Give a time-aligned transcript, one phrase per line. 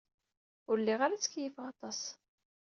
[0.69, 1.99] Ur lliɣ ara ttkeyyifeɣ aṭas.